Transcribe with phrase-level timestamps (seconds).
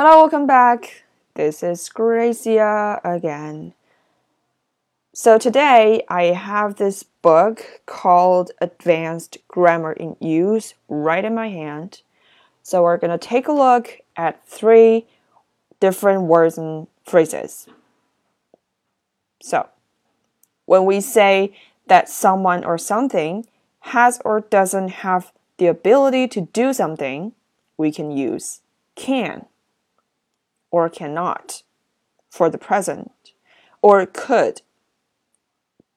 [0.00, 1.02] Hello, welcome back.
[1.34, 3.74] This is Gracia again.
[5.12, 12.02] So today I have this book called Advanced Grammar in Use right in my hand.
[12.62, 15.08] So we're going to take a look at three
[15.80, 17.66] different words and phrases.
[19.42, 19.68] So,
[20.66, 21.52] when we say
[21.88, 23.46] that someone or something
[23.80, 27.32] has or doesn't have the ability to do something,
[27.76, 28.60] we can use
[28.94, 29.46] can
[30.70, 31.62] or cannot
[32.30, 33.32] for the present,
[33.80, 34.62] or could,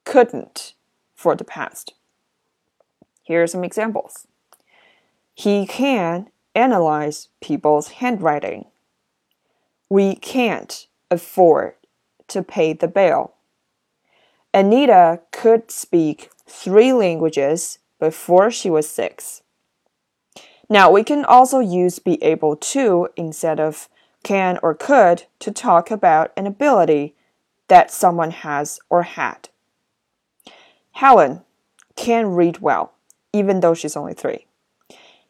[0.06, 0.74] couldn't
[1.14, 1.94] for the past.
[3.24, 4.28] Here are some examples.
[5.34, 8.66] He can analyze people's handwriting.
[9.90, 11.74] We can't afford
[12.28, 13.34] to pay the bill.
[14.54, 19.42] Anita could speak three languages before she was six.
[20.70, 23.90] Now, we can also use be able to instead of
[24.24, 27.16] can or could to talk about an ability
[27.68, 29.50] that someone has or had.
[30.94, 31.42] Helen
[31.96, 32.94] can read well,
[33.34, 34.46] even though she's only three.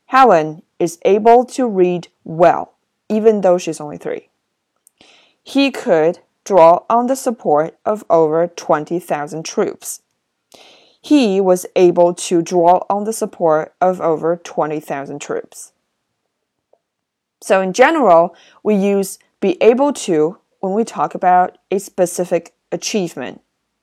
[0.05, 2.73] Helen is able to read well,
[3.07, 4.29] even though she's only three.
[5.43, 10.01] He could draw on the support of over 20,000 troops.
[11.01, 15.71] He was able to draw on the support of over 20,000 troops.
[17.41, 23.41] So, in general, we use be able to when we talk about a specific achievement,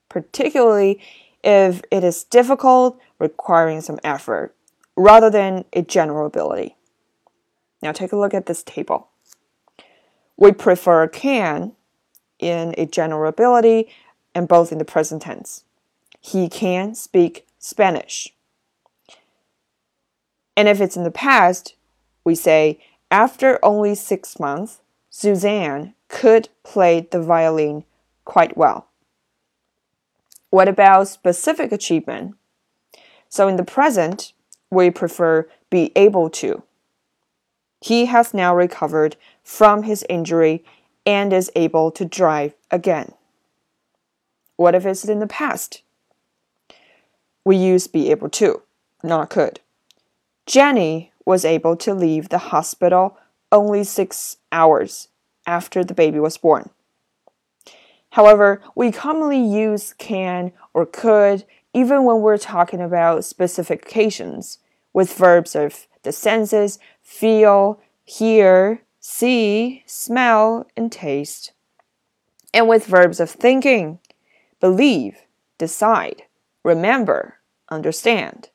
[0.08, 1.00] particularly
[1.42, 4.54] if it is difficult, requiring some effort,
[4.96, 6.76] rather than a general ability.
[7.82, 9.08] Now, take a look at this table.
[10.36, 11.72] We prefer can
[12.38, 13.88] in a general ability
[14.34, 15.64] and both in the present tense.
[16.20, 18.32] He can speak Spanish.
[20.56, 21.74] And if it's in the past,
[22.24, 27.84] we say, after only six months, Suzanne could play the violin
[28.24, 28.88] quite well.
[30.50, 32.36] What about specific achievement?
[33.28, 34.32] So in the present,
[34.70, 36.62] we prefer be able to.
[37.80, 40.64] He has now recovered from his injury
[41.06, 43.12] and is able to drive again.
[44.56, 45.82] What if it's in the past?
[47.44, 48.62] We use be able to,
[49.02, 49.60] not could.
[50.46, 53.14] Jenny was able to leave the hospital
[53.52, 55.08] only six hours
[55.46, 56.70] after the baby was born.
[58.12, 61.44] However, we commonly use can or could
[61.74, 64.58] even when we're talking about specific occasions
[64.94, 71.52] with verbs of the senses feel, hear, see, smell, and taste,
[72.54, 73.98] and with verbs of thinking,
[74.60, 75.18] believe,
[75.58, 76.22] decide,
[76.64, 77.36] remember,
[77.68, 78.48] understand.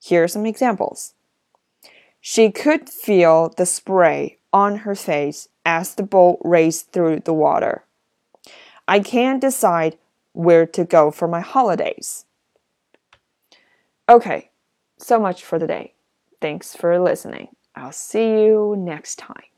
[0.00, 1.14] Here are some examples.
[2.28, 7.84] She could feel the spray on her face as the boat raced through the water.
[8.88, 9.96] I can't decide
[10.32, 12.24] where to go for my holidays.
[14.08, 14.50] Okay,
[14.98, 15.94] so much for today.
[16.40, 17.54] Thanks for listening.
[17.76, 19.55] I'll see you next time.